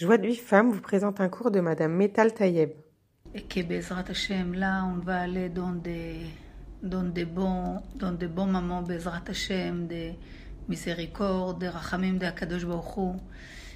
[0.00, 2.70] Joie de vie femme vous présente un cours de Madame Metal Tayeb.
[3.34, 6.20] Et que Bezrat Hashem, là, on va aller dans des,
[6.82, 10.14] dans des, bons, dans des bons moments, Bezrat Hashem, des
[10.70, 13.18] miséricordes, des rachamim de Akadosh Baruch Hu.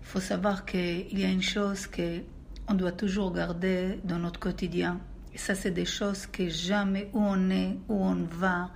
[0.00, 4.98] Il faut savoir qu'il y a une chose qu'on doit toujours garder dans notre quotidien.
[5.34, 8.70] Et ça, c'est des choses que jamais où on est, où on va,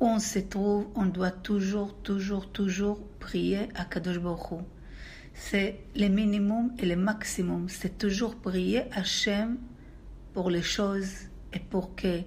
[0.00, 4.73] où on se trouve, on doit toujours, toujours, toujours prier à Kadosh Baruch Hu
[5.34, 7.68] c'est le minimum et le maximum.
[7.68, 9.58] C'est toujours prier Hachem
[10.32, 11.12] pour les choses
[11.52, 12.22] et pour que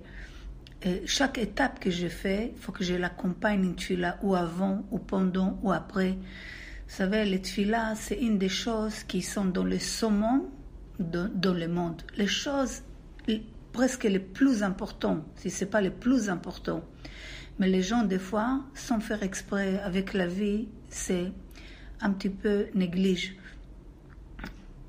[1.06, 5.00] chaque étape que je fais, il faut que je l'accompagne une tfila ou avant, ou
[5.00, 6.12] pendant, ou après.
[6.12, 10.44] Vous savez, les tfila, c'est une des choses qui sont dans le summum
[11.00, 12.02] dans, le monde.
[12.16, 12.84] Les choses
[13.74, 16.84] presque les plus importantes, si ce n'est pas les plus importantes.
[17.60, 21.32] Mais les gens, des fois, sans faire exprès avec la vie, c'est
[22.02, 23.36] un petit peu néglige.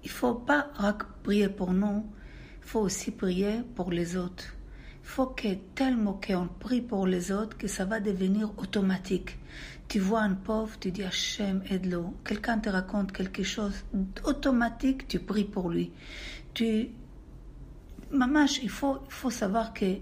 [0.04, 0.70] Il faut pas
[1.22, 2.06] prier pour nous,
[2.62, 4.54] il faut aussi prier pour les autres.
[5.02, 9.38] Il faut que tellement qu'on prie pour les autres que ça va devenir automatique.
[9.88, 12.02] Tu vois un pauvre, tu dis Hachem, aide-le.
[12.24, 13.72] Quelqu'un te raconte quelque chose,
[14.24, 15.90] automatique, tu pries pour lui.
[16.52, 16.90] Tu,
[18.10, 19.96] Mamache, il faut, il faut savoir que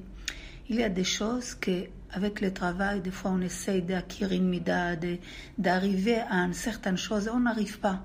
[0.69, 4.49] il y a des choses que avec le travail, des fois on essaye d'acquérir une
[4.49, 4.97] mida,
[5.59, 8.03] d'arriver à une certaine chose, on n'arrive pas.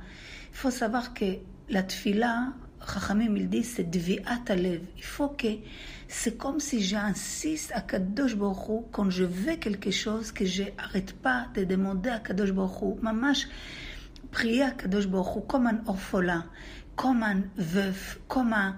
[0.51, 1.37] Il faut savoir que
[1.69, 2.53] la tfila,
[2.85, 4.81] Chachamim, il dit, c'est dviat alev.
[4.97, 5.47] Il faut que,
[6.07, 8.35] c'est comme si j'insiste à Kadosh
[8.91, 13.01] quand je veux quelque chose, que je n'arrête pas de demander à Kadosh Baruch.
[13.01, 13.47] Mamash,
[14.31, 15.05] prier à Kadosh
[15.47, 16.45] comme un orphelin,
[16.95, 18.75] comme un veuf, comme un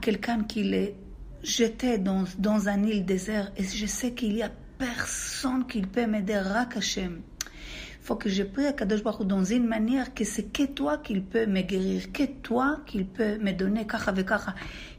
[0.00, 0.94] quelqu'un qui est
[1.42, 6.06] jeté dans, dans un île désert et je sais qu'il y a personne qui peut
[6.06, 7.20] m'aider, Rak Hashem.
[8.00, 10.98] Il faut que je prie à Kadosh Baruch dans une manière que c'est que toi
[10.98, 14.14] qu'il peut me guérir, que toi qu'il peut me donner kacha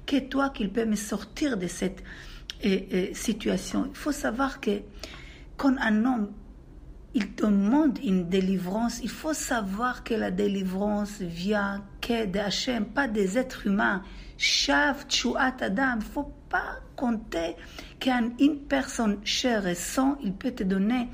[0.05, 2.03] que toi qu'il peut me sortir de cette
[3.13, 3.87] situation.
[3.89, 4.81] Il faut savoir que
[5.57, 6.31] quand un homme
[7.13, 13.37] il demande une délivrance, il faut savoir que la délivrance vient de Hachem, pas des
[13.37, 14.03] êtres humains.
[14.37, 17.55] Shav, Tchouat, Adam, il faut pas compter
[17.99, 21.07] qu'une personne chère et sans, il peut te donner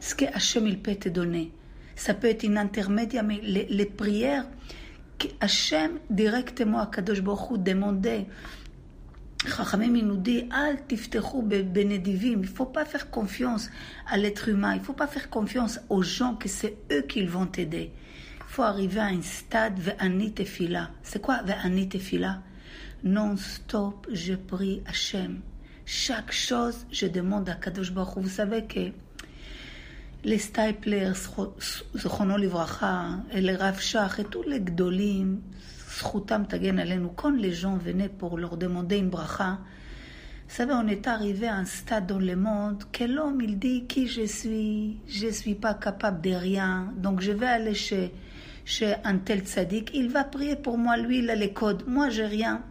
[0.00, 1.52] ce que Hachem il peut te donner.
[1.94, 4.46] Ça peut être une intermédiaire, mais les, prières
[5.18, 8.26] que Hachem directement à Kadosh Baruch demandait
[9.46, 10.78] Chachamim nous dit Al
[11.64, 12.40] benedivim.
[12.42, 13.70] Il faut pas faire confiance
[14.08, 14.74] à l'être humain.
[14.74, 17.92] Il faut pas faire confiance aux gens que c'est eux qui vont t'aider.
[18.56, 20.88] Faut arriver à un stade ve'ani tefila.
[21.02, 22.40] C'est quoi ve'ani tefila?
[23.04, 25.42] Non-stop, je prie Hachem.
[25.84, 28.92] Chaque chose, je demande à Kadosh Baruch Vous savez que
[30.24, 31.12] les Stipler,
[31.94, 35.42] Zochono Livracha, et les Rav Shach, et tous les Gdolim,
[37.14, 39.58] quand les gens venaient pour leur demander une bracha,
[40.48, 43.84] vous savez, on est arrivé à un stade dans le monde que l'homme, il dit
[43.86, 48.14] qui je suis, je ne suis pas capable de rien, donc je vais aller chez,
[48.66, 52.10] chez un tel tzaddik, il va prier pour moi, lui, il a les codes, moi,
[52.10, 52.62] j'ai rien.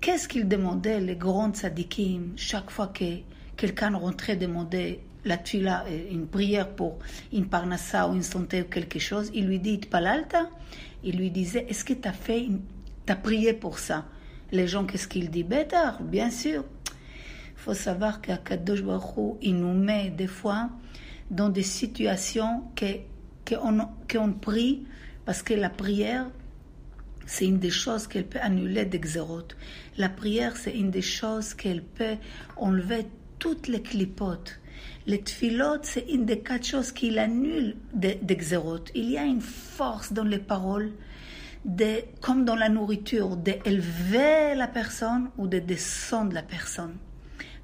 [0.00, 3.18] Qu'est-ce qu'il demandait, les grands tzaddikim, chaque fois que
[3.56, 6.98] quelqu'un rentrait demander la tuila, euh, une prière pour
[7.32, 10.48] une parnassa ou une santé ou quelque chose, il lui dit, palalta
[11.04, 12.48] il lui disait, est-ce que tu as fait,
[13.06, 14.06] as prié pour ça?
[14.50, 16.64] Les gens, qu'est-ce qu'ils disent Bédard, bien sûr.
[16.86, 20.70] Il faut savoir qu'à Kadosh Baruch il nous met des fois
[21.30, 22.62] dans des situations
[23.46, 24.86] qu'on prie
[25.24, 26.26] parce que la prière,
[27.26, 29.48] c'est une des choses qu'elle peut annuler d'exérot.
[29.96, 32.16] La prière, c'est une des choses qu'elle peut
[32.56, 33.06] enlever
[33.38, 34.58] toutes les clipotes.
[35.06, 38.84] Les tfilotes, c'est une des quatre choses qui l'annulent d'exérot.
[38.94, 40.92] Il y a une force dans les paroles,
[41.64, 46.96] de, comme dans la nourriture, d'élever la personne ou de descendre la personne.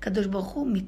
[0.01, 0.85] Kadosh Baruch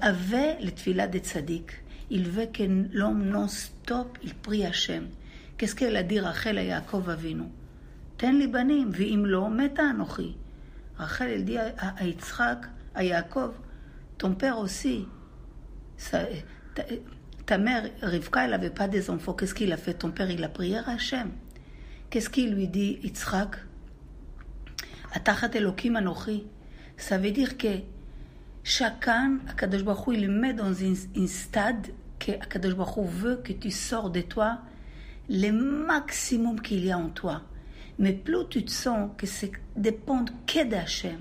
[0.00, 1.70] avait le tfila de tzaddik.
[2.10, 5.08] Il veut que l'homme non-stop, il prie Hachem.
[5.56, 7.44] Qu'est-ce qu'elle a dit Rachel à Yaakov Avinu
[8.18, 10.34] תן לי בנים, ואם לא, מתה אנוכי.
[10.98, 13.54] רחל, elle dit à Yitzhak, à Yaakov,
[14.18, 15.06] ton père aussi,
[17.46, 19.34] ta, mère, Rivka, elle n'avait pas des enfants.
[19.34, 21.30] Qu'est-ce qu'il a fait Ton père, il a prié à Hachem.
[22.10, 23.56] Qu'est-ce qu'il lui dit, Yitzhak
[25.12, 26.44] Atachat Elohim Anochi.
[26.96, 27.68] Ça veut dire que
[28.62, 31.88] chacun, Akadosh Baruch il met dans un, stade
[32.18, 34.58] que Akadosh Baruch veut que tu sors de toi
[35.28, 37.42] le maximum qu'il y a en toi.
[37.98, 41.18] Mais plus tu te sens que c'est dépend que d'Hachem,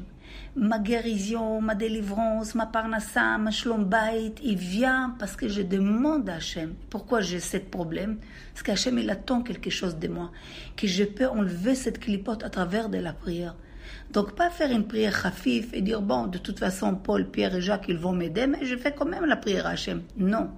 [0.56, 3.90] ma guérison, ma délivrance, ma parnassa, ma shlom
[4.44, 6.74] il vient parce que je demande à Hachem.
[6.90, 8.18] Pourquoi j'ai ce problème?
[8.54, 10.31] Parce qu'Hachem, il attend quelque chose de moi,
[10.75, 13.56] que je peux enlever cette clipote à travers de la prière.
[14.12, 17.62] Donc, pas faire une prière khafif et dire, bon, de toute façon, Paul, Pierre et
[17.62, 20.01] Jacques, ils vont m'aider, mais je fais quand même la prière à Hachem.
[20.18, 20.50] Non.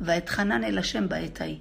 [0.00, 1.60] Va être Hanan el Hachem ba'etai.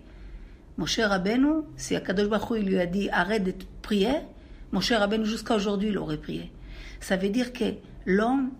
[0.77, 4.13] Moshe Rabbeinu, si Akadosh Baruch il lui a dit, arrête de prier,
[4.71, 6.51] Moshe Rabbeinu, jusqu'à aujourd'hui, il aurait prié.
[6.99, 7.65] Ça veut dire que
[8.05, 8.51] l'homme,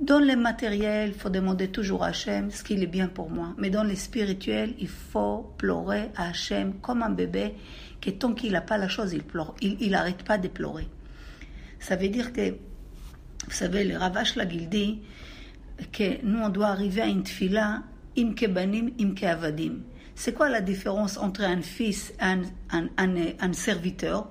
[0.00, 3.54] dans le matériel, il faut demander toujours à Hachem ce qu'il est bien pour moi.
[3.58, 7.54] Mais dans le spirituel, il faut pleurer à Hachem comme un bébé
[8.00, 9.54] que tant qu'il n'a pas la chose, il pleure.
[9.60, 10.86] Il n'arrête pas de pleurer.
[11.84, 15.02] Ça veut dire que, vous savez, le Ravash la dit
[15.92, 17.82] que nous, on doit arriver à une tfila
[18.16, 19.82] im kebanim, im avadim.
[20.14, 22.40] C'est quoi la différence entre un fils et un,
[22.70, 24.30] un, un, un serviteur?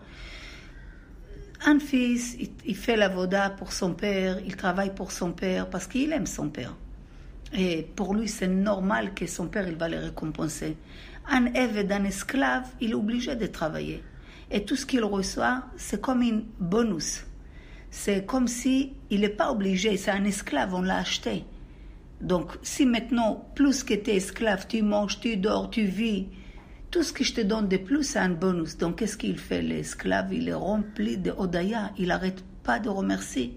[1.64, 5.86] Un fils, il, fait la voda pour son père, il travaille pour son père parce
[5.86, 6.76] qu'il aime son père.
[7.56, 10.76] Et pour lui, c'est normal que son père, il va le récompenser.
[11.30, 14.02] Un évêque d'un esclave, il est obligé de travailler.
[14.50, 17.28] Et tout ce qu'il reçoit, c'est comme un bonus.
[17.96, 21.46] C'est comme si il n'est pas obligé, c'est un esclave, on l'a acheté.
[22.22, 26.26] Donc, si maintenant, plus que tu es esclave, tu manges, tu dors, tu vis,
[26.90, 28.80] tout ce que je te donne de plus, c'est un bonus.
[28.80, 31.92] Donc, qu'est-ce qu'il fait L'esclave, il est rempli de odaya.
[32.00, 33.56] Il n'arrête pas de remercier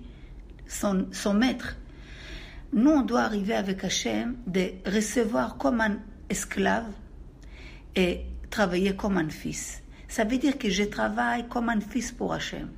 [0.69, 1.79] son, son maître.
[2.75, 5.97] Nous, on doit arriver avec Hachem de recevoir comme un
[6.29, 6.93] esclave
[7.97, 9.83] et travailler comme un fils.
[10.09, 12.69] Ça veut dire que je travaille comme un fils pour Hachem.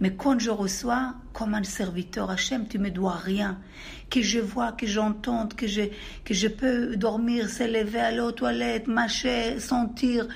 [0.00, 3.58] Mais quand je reçois comme un serviteur Hachem, tu me dois rien.
[4.08, 5.82] Que je vois, que j'entende, que je,
[6.24, 10.26] que je peux dormir, s'élever, aller aux toilettes, mâcher, sentir,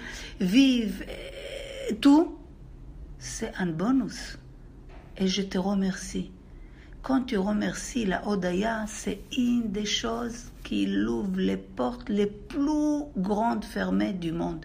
[0.40, 1.04] vivre,
[2.00, 2.38] tout,
[3.19, 4.38] c'est un bonus.
[5.16, 6.30] Et je te remercie.
[7.02, 13.04] Quand tu remercies la Odaya, c'est une des choses qui ouvre les portes les plus
[13.16, 14.64] grandes fermées du monde.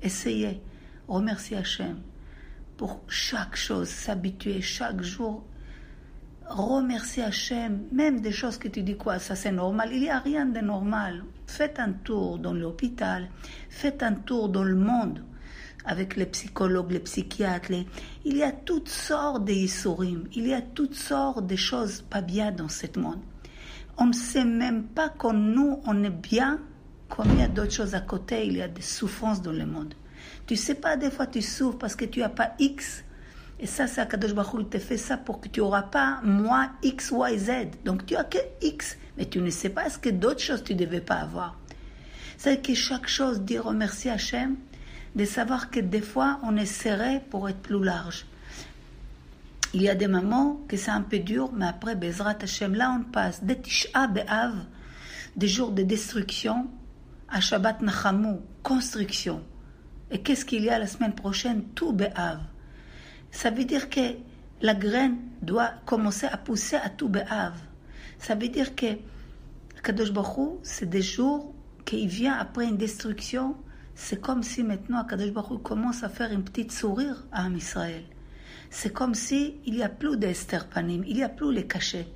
[0.00, 0.60] Essayez.
[1.08, 1.98] Remercie Hachem
[2.76, 5.44] pour chaque chose, s'habituer chaque jour,
[6.48, 10.18] remercier Hachem, même des choses que tu dis quoi, ça c'est normal, il n'y a
[10.18, 11.24] rien de normal.
[11.46, 13.28] Faites un tour dans l'hôpital,
[13.68, 15.22] faites un tour dans le monde
[15.84, 17.72] avec les psychologues, les psychiatres,
[18.24, 22.52] il y a toutes sortes d'isourim, il y a toutes sortes de choses pas bien
[22.52, 23.20] dans ce monde.
[23.98, 26.60] On ne sait même pas qu'on nous, on est bien,
[27.08, 29.66] comme il y a d'autres choses à côté, il y a des souffrances dans le
[29.66, 29.94] monde.
[30.46, 33.04] Tu sais pas, des fois tu souffres parce que tu n'as pas X.
[33.60, 36.70] Et ça, c'est Akadosh Baruch il te fait ça pour que tu n'auras pas moi
[36.82, 37.50] X, Y, Z.
[37.84, 40.74] Donc tu as que X, mais tu ne sais pas ce que d'autres choses tu
[40.74, 41.58] devais pas avoir.
[42.38, 44.56] C'est que chaque chose, dire remercier Hachem,
[45.14, 48.26] de savoir que des fois on est serré pour être plus large.
[49.74, 52.98] Il y a des moments que c'est un peu dur, mais après, Bezrat Hachem, là
[52.98, 54.08] on passe des Tisha
[55.36, 56.68] des jours de destruction,
[57.28, 59.42] à Shabbat Nachamu, construction.
[60.12, 61.64] Et qu'est-ce qu'il y a la semaine prochaine?
[61.74, 62.38] Tout Béhav.
[63.30, 64.14] Ça veut dire que
[64.60, 67.54] la graine doit commencer à pousser à tout Béhav.
[68.18, 68.98] Ça veut dire que
[69.82, 71.54] Kadosh Baruch c'est des jours
[71.86, 73.56] qui vient après une destruction.
[73.94, 78.04] C'est comme si maintenant Kadosh Baruch commence à faire une petite sourire à Israël.
[78.68, 82.08] C'est comme si il n'y a plus d'Esther Panim, il n'y a plus les cachets.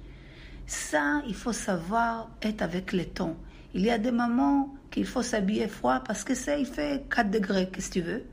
[0.67, 3.37] Ça, il faut savoir être avec le temps.
[3.75, 7.31] Il y a des moments qu'il faut s'habiller froid parce que ça, il fait 4
[7.31, 8.25] degrés, qu'est-ce que tu veux?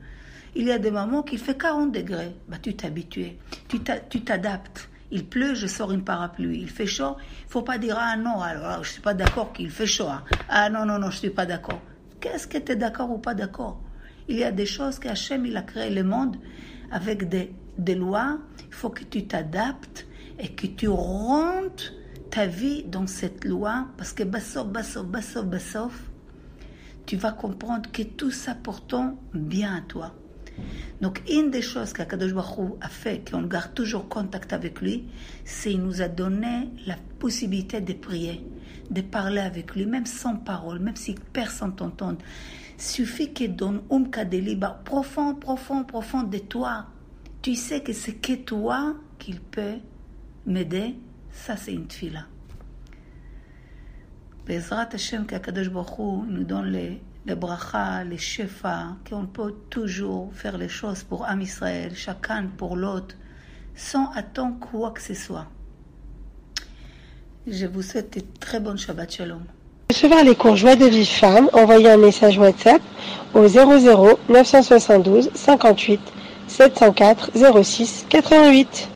[0.56, 2.34] Il y a des moments qu'il fait 40 degrés.
[2.48, 3.32] Bah, tu t'habitues,
[3.68, 4.88] tu t'adaptes.
[5.10, 6.60] Il pleut, je sors une parapluie.
[6.60, 9.70] Il fait chaud, il faut pas dire ah non, alors je suis pas d'accord qu'il
[9.70, 10.08] fait chaud.
[10.08, 10.24] Hein.
[10.48, 11.80] Ah non non non, je suis pas d'accord.
[12.20, 13.80] Qu'est-ce que tu es d'accord ou pas d'accord?
[14.28, 16.36] Il y a des choses qu'Hachem il a créé le monde
[16.90, 18.38] avec des, des lois.
[18.66, 20.06] Il faut que tu t'adaptes
[20.38, 21.92] et que tu rentres
[22.34, 26.10] ta vie dans cette loi, parce que bassof, bassof, bassof, bassof,
[27.06, 30.12] tu vas comprendre que tout ça pourtant bien à toi.
[31.00, 35.04] Donc, une des choses qu'Akadosh Baruch a fait, qu'on garde toujours contact avec lui,
[35.44, 38.44] c'est qu'il nous a donné la possibilité de prier,
[38.90, 42.16] de parler avec lui, même sans parole, même si personne t'entend.
[42.78, 46.86] Suffit que dans un de profond, profond, profond de toi,
[47.42, 49.78] tu sais que c'est que toi qu'il peut
[50.46, 50.96] m'aider
[51.34, 52.24] ça, c'est une tfila.
[54.46, 60.56] Bezrat Hashem, qu'Akadosh Baruch nous donne les, les bracha, les shefa, qu'on peut toujours faire
[60.56, 63.14] les choses pour Am Israël, chacun pour l'autre,
[63.74, 65.46] sans attendre quoi que ce soit.
[67.46, 69.42] Je vous souhaite une très bonne Shabbat Shalom.
[69.90, 72.80] Recevoir les cours Joie de vie femme, envoyez un message WhatsApp
[73.34, 76.00] au 00 972 58
[76.46, 77.30] 704
[77.62, 78.88] 06 88.